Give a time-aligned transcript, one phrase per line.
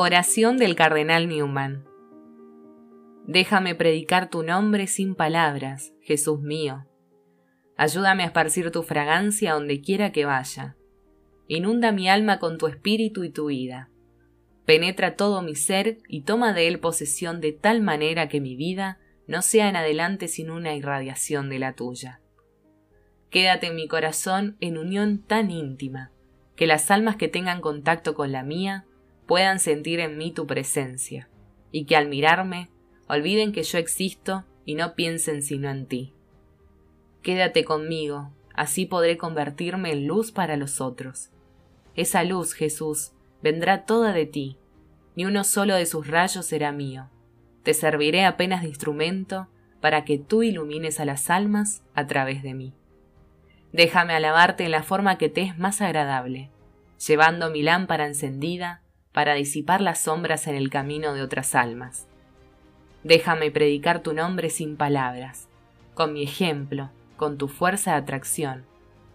[0.00, 1.84] Oración del Cardenal Newman.
[3.26, 6.86] Déjame predicar tu nombre sin palabras, Jesús mío.
[7.76, 10.76] Ayúdame a esparcir tu fragancia donde quiera que vaya.
[11.48, 13.90] Inunda mi alma con tu espíritu y tu vida.
[14.64, 19.00] Penetra todo mi ser y toma de él posesión de tal manera que mi vida
[19.26, 22.20] no sea en adelante sin una irradiación de la tuya.
[23.30, 26.12] Quédate en mi corazón en unión tan íntima,
[26.54, 28.84] que las almas que tengan contacto con la mía
[29.28, 31.28] puedan sentir en mí tu presencia,
[31.70, 32.68] y que al mirarme
[33.06, 36.12] olviden que yo existo y no piensen sino en ti.
[37.22, 41.30] Quédate conmigo, así podré convertirme en luz para los otros.
[41.94, 44.58] Esa luz, Jesús, vendrá toda de ti,
[45.14, 47.08] ni uno solo de sus rayos será mío
[47.68, 49.46] te serviré apenas de instrumento
[49.82, 52.72] para que tú ilumines a las almas a través de mí.
[53.74, 56.50] Déjame alabarte en la forma que te es más agradable,
[57.06, 58.80] llevando mi lámpara encendida
[59.12, 62.06] para disipar las sombras en el camino de otras almas.
[63.04, 65.48] Déjame predicar tu nombre sin palabras,
[65.94, 68.64] con mi ejemplo, con tu fuerza de atracción,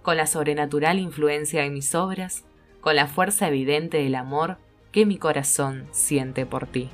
[0.01, 2.45] con la sobrenatural influencia de mis obras,
[2.81, 4.57] con la fuerza evidente del amor
[4.91, 6.89] que mi corazón siente por ti.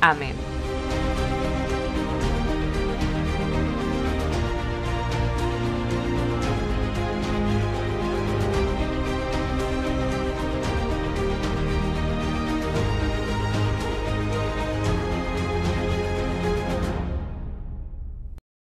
[0.00, 0.34] Amén.